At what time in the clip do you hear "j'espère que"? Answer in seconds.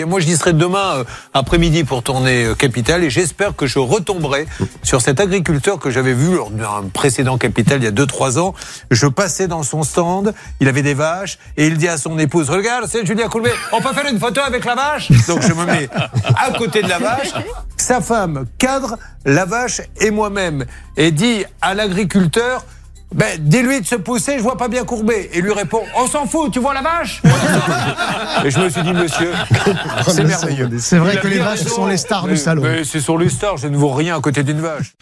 3.10-3.66